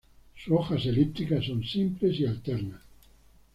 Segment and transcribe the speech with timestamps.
[0.35, 2.81] Sus hojas elíptica son simples y alternas.